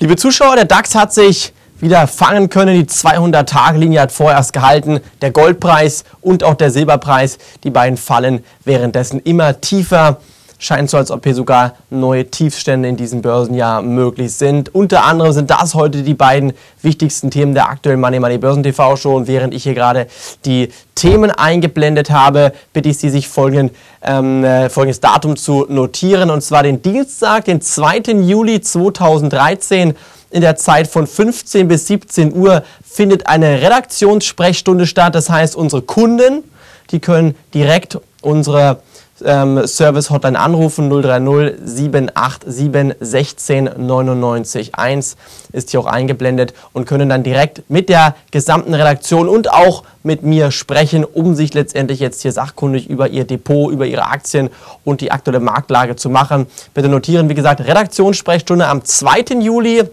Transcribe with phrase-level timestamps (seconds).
[0.00, 2.74] Liebe Zuschauer, der DAX hat sich wieder fangen können.
[2.74, 4.98] Die 200-Tage-Linie hat vorerst gehalten.
[5.22, 10.18] Der Goldpreis und auch der Silberpreis, die beiden fallen währenddessen immer tiefer
[10.64, 14.74] scheint so, als ob hier sogar neue Tiefstände in diesem Börsenjahr möglich sind.
[14.74, 18.96] Unter anderem sind das heute die beiden wichtigsten Themen der aktuellen Money Money Börsen TV
[18.96, 19.14] Show.
[19.14, 20.06] Und während ich hier gerade
[20.46, 26.30] die Themen eingeblendet habe, bitte ich Sie, sich folgenden, ähm, äh, folgendes Datum zu notieren.
[26.30, 27.98] Und zwar den Dienstag, den 2.
[28.22, 29.94] Juli 2013
[30.30, 35.14] in der Zeit von 15 bis 17 Uhr findet eine Redaktionssprechstunde statt.
[35.14, 36.42] Das heißt, unsere Kunden,
[36.90, 38.78] die können direkt unsere
[39.24, 45.16] ähm, Service Hotline anrufen 030 787 16 99 1
[45.52, 50.22] ist hier auch eingeblendet und können dann direkt mit der gesamten Redaktion und auch mit
[50.22, 54.50] mir sprechen, um sich letztendlich jetzt hier sachkundig über ihr Depot, über ihre Aktien
[54.84, 56.46] und die aktuelle Marktlage zu machen.
[56.74, 59.40] Bitte notieren, wie gesagt, Redaktionssprechstunde am 2.
[59.40, 59.84] Juli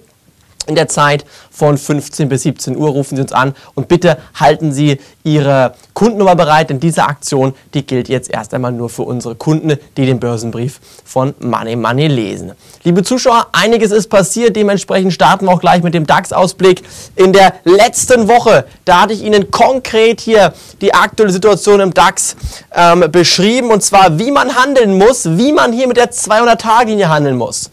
[0.68, 4.72] in der Zeit von 15 bis 17 Uhr rufen Sie uns an und bitte halten
[4.72, 9.36] Sie Ihre Kundennummer bereit, denn diese Aktion, die gilt jetzt erst einmal nur für unsere
[9.36, 12.54] Kunden, die den Börsenbrief von Money Money lesen.
[12.84, 16.84] Liebe Zuschauer, einiges ist passiert, dementsprechend starten wir auch gleich mit dem DAX-Ausblick.
[17.16, 22.36] In der letzten Woche, da hatte ich Ihnen konkret hier die aktuelle Situation im DAX
[22.74, 27.38] ähm, beschrieben und zwar, wie man handeln muss, wie man hier mit der 200-Tage-Linie handeln
[27.38, 27.71] muss.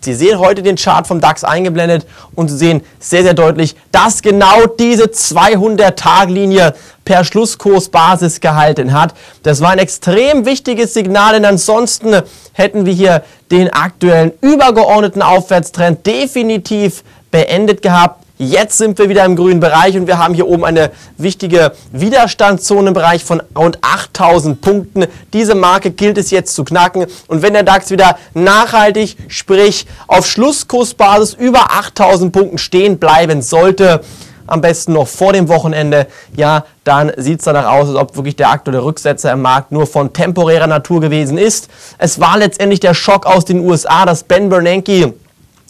[0.00, 4.22] Sie sehen heute den Chart vom DAX eingeblendet und Sie sehen sehr, sehr deutlich, dass
[4.22, 9.14] genau diese 200-Tag-Linie per Schlusskursbasis gehalten hat.
[9.42, 16.06] Das war ein extrem wichtiges Signal, denn ansonsten hätten wir hier den aktuellen übergeordneten Aufwärtstrend
[16.06, 18.24] definitiv beendet gehabt.
[18.40, 22.86] Jetzt sind wir wieder im grünen Bereich und wir haben hier oben eine wichtige Widerstandszone
[22.86, 25.06] im Bereich von rund 8000 Punkten.
[25.32, 30.24] Diese Marke gilt es jetzt zu knacken und wenn der DAX wieder nachhaltig, sprich auf
[30.24, 34.02] Schlusskursbasis über 8000 Punkten stehen bleiben sollte,
[34.46, 38.36] am besten noch vor dem Wochenende, ja, dann sieht es danach aus, als ob wirklich
[38.36, 41.68] der aktuelle Rücksetzer im Markt nur von temporärer Natur gewesen ist.
[41.98, 45.12] Es war letztendlich der Schock aus den USA, dass Ben Bernanke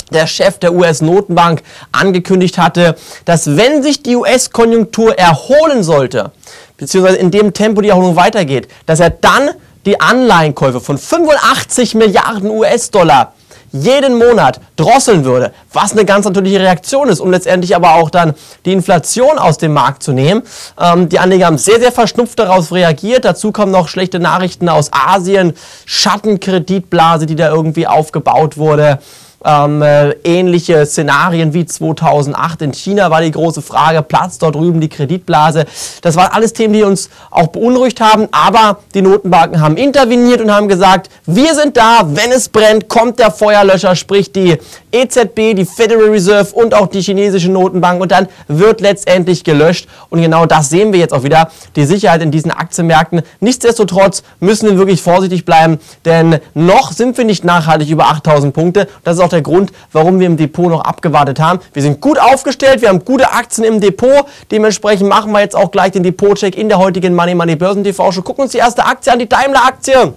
[0.09, 6.33] der Chef der US-Notenbank angekündigt hatte, dass wenn sich die US-Konjunktur erholen sollte,
[6.77, 9.51] beziehungsweise in dem Tempo die Erholung weitergeht, dass er dann
[9.87, 13.33] die Anleihenkäufe von 85 Milliarden US-Dollar
[13.73, 18.35] jeden Monat drosseln würde, was eine ganz natürliche Reaktion ist, um letztendlich aber auch dann
[18.65, 20.43] die Inflation aus dem Markt zu nehmen.
[20.81, 23.25] Ähm, die Anleger haben sehr, sehr verschnupft darauf reagiert.
[23.25, 25.55] Dazu kommen noch schlechte Nachrichten aus Asien,
[25.85, 29.01] Schattenkreditblase, die da irgendwie aufgebaut wurde.
[29.45, 34.81] Ähm, äh, ähnliche Szenarien wie 2008 in China war die große Frage, Platz dort drüben
[34.81, 35.65] die Kreditblase.
[36.03, 40.53] Das waren alles Themen, die uns auch beunruhigt haben, aber die Notenbanken haben interveniert und
[40.53, 44.57] haben gesagt, wir sind da, wenn es brennt, kommt der Feuerlöscher, sprich die
[44.91, 50.21] EZB, die Federal Reserve und auch die chinesische Notenbank und dann wird letztendlich gelöscht und
[50.21, 53.23] genau das sehen wir jetzt auch wieder, die Sicherheit in diesen Aktienmärkten.
[53.39, 58.89] Nichtsdestotrotz müssen wir wirklich vorsichtig bleiben, denn noch sind wir nicht nachhaltig über 8000 Punkte.
[59.05, 61.61] Das ist auch der Grund, warum wir im Depot noch abgewartet haben.
[61.73, 64.27] Wir sind gut aufgestellt, wir haben gute Aktien im Depot.
[64.51, 68.13] Dementsprechend machen wir jetzt auch gleich den Depotcheck in der heutigen Money Money Börsen TV
[68.13, 68.23] Show.
[68.23, 70.15] Gucken uns die erste Aktie an, die Daimler Aktie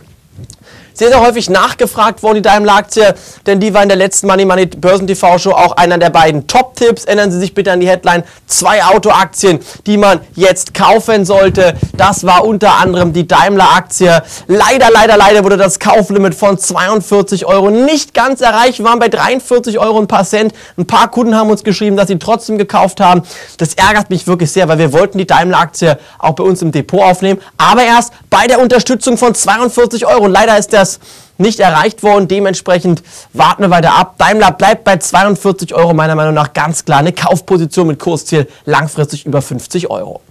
[1.01, 3.15] sehr, sehr häufig nachgefragt worden, die Daimler-Aktie,
[3.47, 6.45] denn die war in der letzten Money Money Börsen TV Show auch einer der beiden
[6.45, 7.05] Top-Tipps.
[7.05, 11.73] Erinnern Sie sich bitte an die Headline, zwei Autoaktien, die man jetzt kaufen sollte.
[11.97, 14.21] Das war unter anderem die Daimler-Aktie.
[14.45, 18.77] Leider, leider, leider wurde das Kauflimit von 42 Euro nicht ganz erreicht.
[18.77, 20.53] Wir waren bei 43 Euro ein paar Cent.
[20.77, 23.23] Ein paar Kunden haben uns geschrieben, dass sie trotzdem gekauft haben.
[23.57, 27.01] Das ärgert mich wirklich sehr, weil wir wollten die Daimler-Aktie auch bei uns im Depot
[27.01, 27.41] aufnehmen.
[27.57, 30.27] Aber erst bei der Unterstützung von 42 Euro.
[30.27, 30.99] Leider ist der das
[31.37, 32.27] nicht erreicht worden.
[32.27, 33.03] Dementsprechend
[33.33, 34.15] warten wir weiter ab.
[34.17, 39.25] Daimler bleibt bei 42 Euro meiner Meinung nach ganz klar eine Kaufposition mit Kursziel langfristig
[39.25, 40.21] über 50 Euro.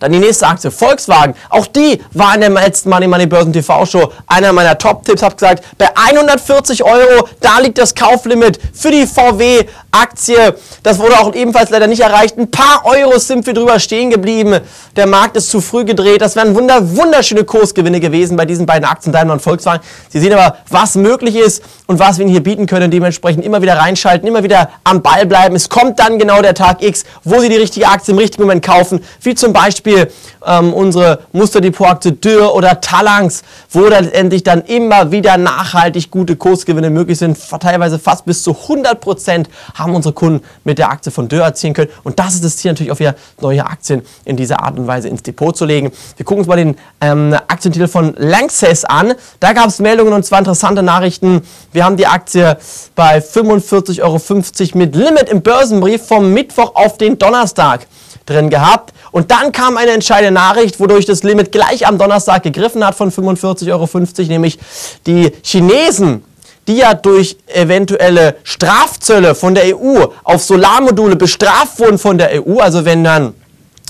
[0.00, 1.34] Dann die nächste Aktie, Volkswagen.
[1.50, 5.22] Auch die war in der letzten Money Money Börsen TV Show einer meiner Top-Tipps.
[5.22, 10.54] Hab gesagt, bei 140 Euro, da liegt das Kauflimit für die VW Aktie.
[10.82, 12.38] Das wurde auch ebenfalls leider nicht erreicht.
[12.38, 14.60] Ein paar Euros sind wir drüber stehen geblieben.
[14.96, 16.20] Der Markt ist zu früh gedreht.
[16.20, 19.82] Das wären wunder, wunderschöne Kursgewinne gewesen bei diesen beiden Aktien, Daimler und Volkswagen.
[20.08, 22.90] Sie sehen aber, was möglich ist und was wir Ihnen hier bieten können.
[22.90, 25.56] Dementsprechend immer wieder reinschalten, immer wieder am Ball bleiben.
[25.56, 28.64] Es kommt dann genau der Tag X, wo Sie die richtige Aktie im richtigen Moment
[28.64, 29.02] kaufen.
[29.22, 30.10] Wie zum Beispiel Beispiel
[30.46, 37.18] ähm, unsere Musterdepot-Aktie Dürr oder Talangs, wo letztendlich dann immer wieder nachhaltig gute Kursgewinne möglich
[37.18, 37.38] sind.
[37.60, 39.48] Teilweise fast bis zu 100 Prozent
[39.80, 41.90] haben unsere Kunden mit der Aktie von Dürr erzielen können.
[42.04, 45.08] Und das ist das Ziel natürlich auch wieder neue Aktien in dieser Art und Weise
[45.08, 45.90] ins Depot zu legen.
[46.16, 49.14] Wir gucken uns mal den ähm, Aktientitel von Lanxess an.
[49.40, 51.42] Da gab es Meldungen und zwar interessante Nachrichten.
[51.72, 52.56] Wir haben die Aktie
[52.94, 57.86] bei 45,50 Euro mit Limit im Börsenbrief vom Mittwoch auf den Donnerstag
[58.26, 58.92] drin gehabt.
[59.12, 63.10] Und dann kam eine entscheidende Nachricht, wodurch das Limit gleich am Donnerstag gegriffen hat von
[63.10, 63.88] 45,50 Euro,
[64.28, 64.58] nämlich
[65.06, 66.22] die Chinesen
[66.70, 72.60] die ja durch eventuelle Strafzölle von der EU auf Solarmodule bestraft wurden von der EU,
[72.60, 73.34] also wenn dann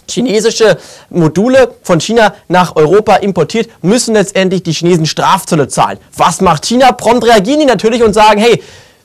[0.09, 0.79] chinesische
[1.11, 5.99] Module von China nach Europa importiert, müssen letztendlich die Chinesen Strafzölle zahlen.
[6.17, 6.93] Was macht China?
[6.93, 8.63] Prompt reagieren die natürlich und sagen, hey,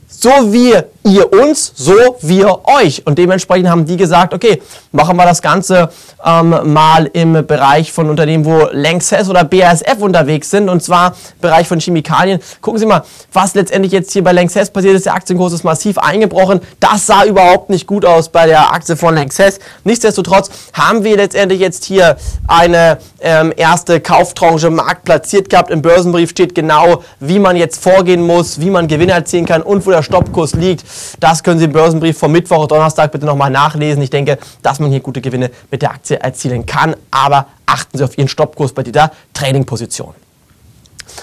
[0.07, 0.74] so wie
[1.06, 3.06] ihr uns, so wir euch.
[3.06, 4.62] Und dementsprechend haben die gesagt, okay,
[4.92, 5.90] machen wir das Ganze
[6.25, 11.42] ähm, mal im Bereich von Unternehmen, wo Lanxess oder BASF unterwegs sind, und zwar im
[11.42, 12.40] Bereich von Chemikalien.
[12.62, 15.06] Gucken Sie mal, was letztendlich jetzt hier bei Lanxess passiert ist.
[15.06, 16.60] Der Aktienkurs ist massiv eingebrochen.
[16.80, 19.60] Das sah überhaupt nicht gut aus bei der Aktie von Lanxess.
[19.84, 22.18] Nichtsdestotrotz haben wir letztendlich jetzt hier
[22.48, 25.69] eine ähm, erste Kauftranche Markt platziert gehabt.
[25.69, 29.86] Im Börsenbrief steht genau, wie man jetzt vorgehen muss, wie man Gewinne erzielen kann und
[29.86, 30.84] wo der Stoppkurs liegt.
[31.19, 34.01] Das können Sie im Börsenbrief vom Mittwoch, Donnerstag bitte nochmal nachlesen.
[34.01, 38.03] Ich denke, dass man hier gute Gewinne mit der Aktie erzielen kann, aber achten Sie
[38.03, 40.13] auf Ihren Stoppkurs bei dieser Trading-Position.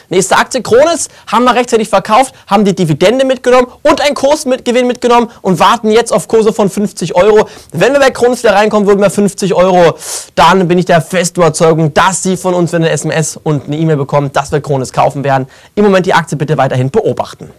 [0.08, 5.30] Nächste Aktie, Kronis, haben wir rechtzeitig verkauft, haben die Dividende mitgenommen und einen Kursgewinn mitgenommen
[5.42, 7.48] und warten jetzt auf Kurse von 50 Euro.
[7.72, 9.96] Wenn wir bei Kronis wieder reinkommen würden, wir 50 Euro,
[10.34, 13.76] dann bin ich der festen Überzeugung, dass Sie von uns, wenn eine SMS und eine
[13.76, 15.46] E-Mail bekommen, dass wir Kronis kaufen werden.
[15.74, 17.50] Im Moment die Aktie bitte weiterhin beobachten.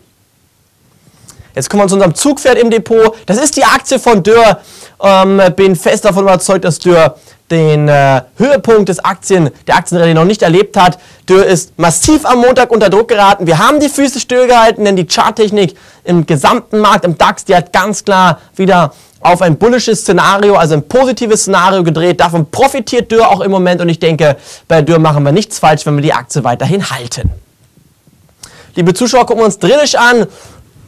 [1.55, 3.15] Jetzt kommen wir zu unserem Zugpferd im Depot.
[3.25, 4.59] Das ist die Aktie von Dürr.
[5.01, 7.15] Ähm, bin fest davon überzeugt, dass Dürr
[7.51, 10.97] den äh, Höhepunkt des Aktien, der Aktienrallye noch nicht erlebt hat.
[11.29, 13.45] Dürr ist massiv am Montag unter Druck geraten.
[13.45, 17.71] Wir haben die Füße stillgehalten, denn die Charttechnik im gesamten Markt, im DAX, die hat
[17.71, 22.19] ganz klar wieder auf ein bullisches Szenario, also ein positives Szenario gedreht.
[22.19, 25.85] Davon profitiert Dürr auch im Moment und ich denke, bei Dürr machen wir nichts falsch,
[25.85, 27.29] wenn wir die Aktie weiterhin halten.
[28.75, 30.25] Liebe Zuschauer, gucken wir uns Drillisch an.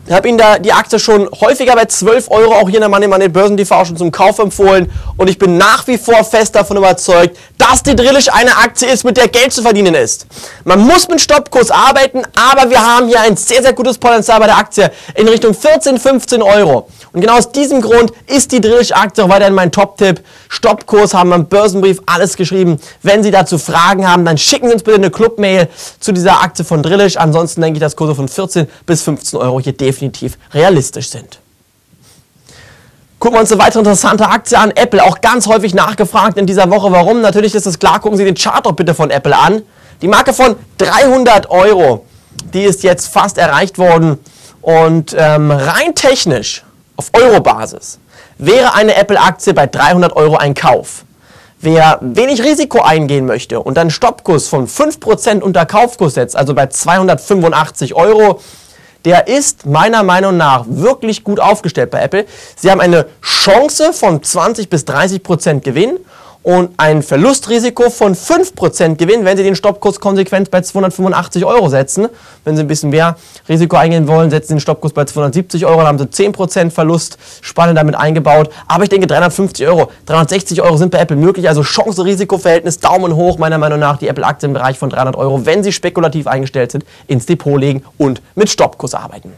[0.07, 2.89] Ich habe Ihnen da die Aktie schon häufiger bei 12 Euro auch hier in der
[2.89, 6.53] Money Money Börsen TV schon zum Kauf empfohlen und ich bin nach wie vor fest
[6.55, 10.27] davon überzeugt, dass die Drillisch eine Aktie ist, mit der Geld zu verdienen ist.
[10.63, 14.45] Man muss mit Stoppkurs arbeiten, aber wir haben hier ein sehr, sehr gutes Potenzial bei
[14.45, 16.87] der Aktie in Richtung 14, 15 Euro.
[17.15, 20.21] Und genau aus diesem Grund ist die Drillisch-Aktie auch weiterhin mein Top-Tipp.
[20.49, 22.77] Stoppkurs haben wir im Börsenbrief alles geschrieben.
[23.03, 25.69] Wenn Sie dazu Fragen haben, dann schicken Sie uns bitte eine Club-Mail
[26.01, 27.15] zu dieser Aktie von Drillisch.
[27.15, 31.39] Ansonsten denke ich, dass Kurse von 14 bis 15 Euro hier definitiv realistisch sind.
[33.19, 34.71] Gucken wir uns eine weitere interessante Aktie an.
[34.71, 36.91] Apple, auch ganz häufig nachgefragt in dieser Woche.
[36.91, 37.21] Warum?
[37.21, 38.01] Natürlich ist es klar.
[38.01, 39.61] Gucken Sie den Chart doch bitte von Apple an.
[40.01, 42.05] Die Marke von 300 Euro,
[42.53, 44.19] die ist jetzt fast erreicht worden.
[44.61, 47.99] Und ähm, rein technisch auf Euro-Basis
[48.37, 51.05] wäre eine Apple-Aktie bei 300 Euro ein Kauf.
[51.59, 56.67] Wer wenig Risiko eingehen möchte und einen Stoppkurs von 5% unter Kaufkurs setzt, also bei
[56.67, 58.41] 285 Euro,
[59.05, 62.25] der ist meiner Meinung nach wirklich gut aufgestellt bei Apple.
[62.55, 65.99] Sie haben eine Chance von 20 bis 30% Gewinn
[66.45, 72.07] und ein Verlustrisiko von 5% Gewinn, wenn Sie den Stoppkurs konsequent bei 285 Euro setzen.
[72.43, 73.15] Wenn Sie ein bisschen mehr
[73.49, 77.73] Risiko eingehen wollen, setzen Sie den Stoppkurs bei 270 Euro, dann haben Sie 10% Verlustspanne
[77.73, 78.51] damit eingebaut.
[78.67, 81.49] Aber ich denke, 350 Euro, 360 Euro sind bei Apple möglich.
[81.49, 85.63] Also Chance-Risiko-Verhältnis, Daumen hoch, meiner Meinung nach, die Apple-Aktie im Bereich von 300 Euro, wenn
[85.63, 89.33] Sie spekulativ eingestellt sind, ins Depot legen und mit Stoppkurs arbeiten.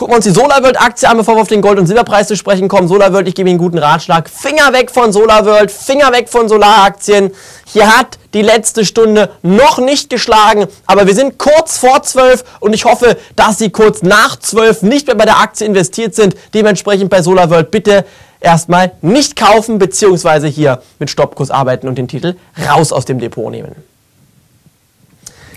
[0.00, 2.68] Gucken wir uns die SolarWorld-Aktie an, bevor wir auf den Gold- und Silberpreis zu sprechen
[2.68, 2.88] kommen.
[2.88, 4.30] SolarWorld, ich gebe Ihnen einen guten Ratschlag.
[4.30, 7.32] Finger weg von SolarWorld, Finger weg von Solaraktien.
[7.66, 12.72] Hier hat die letzte Stunde noch nicht geschlagen, aber wir sind kurz vor zwölf und
[12.72, 16.34] ich hoffe, dass Sie kurz nach zwölf nicht mehr bei der Aktie investiert sind.
[16.54, 18.06] Dementsprechend bei SolarWorld bitte
[18.40, 22.36] erstmal nicht kaufen, beziehungsweise hier mit Stoppkurs arbeiten und den Titel
[22.70, 23.76] raus aus dem Depot nehmen.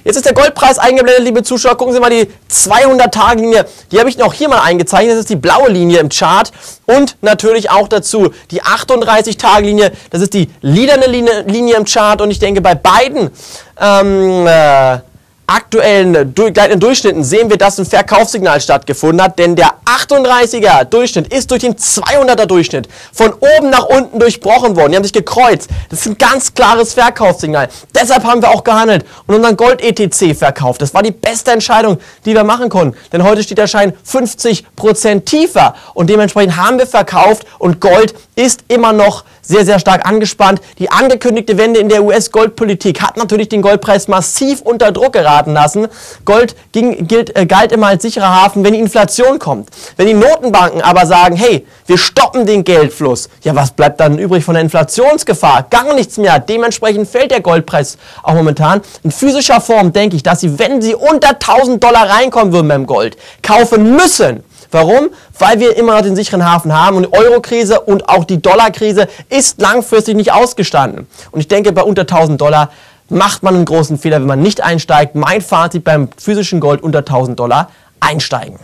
[0.04, 1.78] Jetzt ist der Goldpreis eingeblendet, liebe Zuschauer.
[1.78, 3.66] Gucken Sie mal die 200-Tage-Linie.
[3.92, 5.14] Die habe ich auch hier mal eingezeichnet.
[5.14, 6.52] Das ist die blaue Linie im Chart.
[6.86, 9.94] Und natürlich auch dazu die 38-Tage-Linie.
[10.10, 12.20] Das ist die Linie, Linie, im Chart.
[12.22, 13.32] Und ich denke, bei beiden
[13.80, 15.00] ähm, äh,
[15.48, 21.52] aktuellen gleitenden Durchschnitten sehen wir, dass ein Verkaufssignal stattgefunden hat, denn der 38er Durchschnitt ist
[21.52, 24.92] durch den 200er Durchschnitt von oben nach unten durchbrochen worden.
[24.92, 25.70] Die haben sich gekreuzt.
[25.90, 27.68] Das ist ein ganz klares Verkaufssignal.
[27.94, 30.82] Deshalb haben wir auch gehandelt und unseren Gold-ETC verkauft.
[30.82, 35.26] Das war die beste Entscheidung, die wir machen konnten, denn heute steht der Schein 50%
[35.26, 40.62] tiefer und dementsprechend haben wir verkauft und Gold ist immer noch sehr, sehr stark angespannt.
[40.80, 45.88] Die angekündigte Wende in der US-Goldpolitik hat natürlich den Goldpreis massiv unter Druck geraten lassen.
[46.26, 49.70] Gold ging, gilt, äh, galt immer als sicherer Hafen, wenn die Inflation kommt.
[49.98, 54.44] Wenn die Notenbanken aber sagen, hey, wir stoppen den Geldfluss, ja, was bleibt dann übrig
[54.44, 55.68] von der Inflationsgefahr?
[55.70, 56.40] Gar nichts mehr.
[56.40, 58.82] Dementsprechend fällt der Goldpreis auch momentan.
[59.04, 62.86] In physischer Form denke ich, dass sie, wenn sie unter 1000 Dollar reinkommen würden beim
[62.86, 64.44] Gold, kaufen müssen.
[64.74, 65.10] Warum?
[65.38, 69.08] Weil wir immer noch den sicheren Hafen haben und die Euro-Krise und auch die Dollar-Krise
[69.30, 71.08] ist langfristig nicht ausgestanden.
[71.32, 72.72] Und ich denke, bei unter 1000 Dollar
[73.10, 75.16] macht man einen großen Fehler, wenn man nicht einsteigt.
[75.16, 78.58] Mein Fazit beim physischen Gold unter 1000 Dollar einsteigen.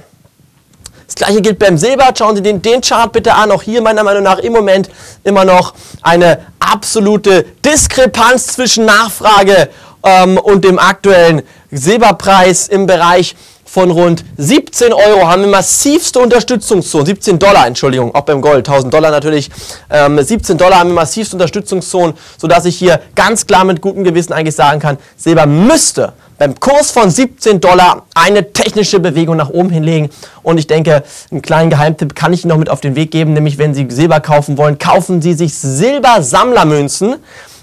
[1.06, 2.10] Das gleiche gilt beim Silber.
[2.18, 3.52] Schauen Sie den, den Chart bitte an.
[3.52, 4.90] Auch hier meiner Meinung nach im Moment
[5.24, 9.70] immer noch eine absolute Diskrepanz zwischen Nachfrage
[10.04, 13.36] ähm, und dem aktuellen Silberpreis im Bereich
[13.66, 18.92] von rund 17 Euro haben wir massivste Unterstützungszonen, 17 Dollar, Entschuldigung, auch beim Gold, 1000
[18.92, 19.52] Dollar natürlich,
[19.92, 24.34] ähm, 17 Dollar haben wir massivste Unterstützungszonen, sodass ich hier ganz klar mit gutem Gewissen
[24.34, 29.70] eigentlich sagen kann, Silber müsste beim Kurs von 17 Dollar eine technische Bewegung nach oben
[29.70, 30.10] hinlegen.
[30.42, 33.34] Und ich denke, einen kleinen Geheimtipp kann ich Ihnen noch mit auf den Weg geben,
[33.34, 37.18] nämlich wenn Sie Silber kaufen wollen, kaufen Sie sich Silbersammlermünzen.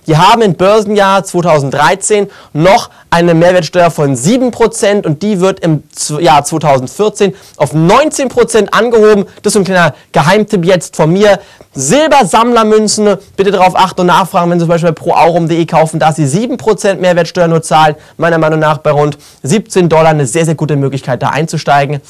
[0.07, 5.83] Die haben im Börsenjahr 2013 noch eine Mehrwertsteuer von 7% und die wird im
[6.21, 9.27] Jahr 2014 auf 19% angehoben.
[9.43, 11.41] Das ist ein kleiner Geheimtipp jetzt von mir.
[11.75, 16.25] Silbersammlermünzen, bitte darauf achten und nachfragen, wenn Sie zum Beispiel bei proaurum.de kaufen, dass Sie
[16.25, 17.97] 7% Mehrwertsteuer nur zahlen.
[18.17, 22.01] Meiner Meinung nach bei rund 17 Dollar eine sehr, sehr gute Möglichkeit da einzusteigen.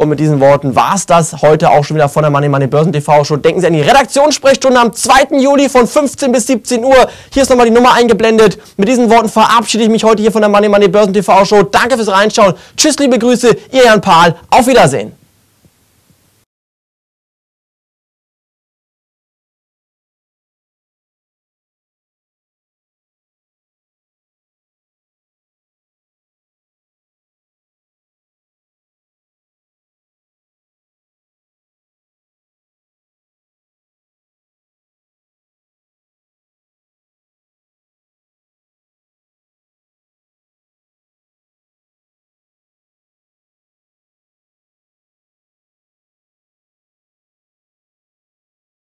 [0.00, 2.68] Und mit diesen Worten war es das heute auch schon wieder von der Money Money
[2.68, 3.36] Börsen TV Show.
[3.36, 5.36] Denken Sie an die Redaktionssprechstunde am 2.
[5.38, 7.06] Juli von 15 bis 17 Uhr.
[7.30, 8.56] Hier ist nochmal die Nummer eingeblendet.
[8.78, 11.64] Mit diesen Worten verabschiede ich mich heute hier von der Money Money Börsen TV Show.
[11.64, 12.54] Danke fürs Reinschauen.
[12.78, 13.54] Tschüss, liebe Grüße.
[13.72, 14.36] Ihr Jan Pahl.
[14.48, 15.19] Auf Wiedersehen.